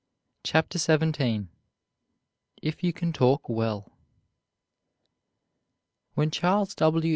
CHAPTER 0.43 0.79
XVII 0.79 1.45
IF 2.63 2.83
YOU 2.83 2.91
CAN 2.91 3.13
TALK 3.13 3.47
WELL 3.47 3.91
When 6.15 6.31
Charles 6.31 6.73
W. 6.73 7.09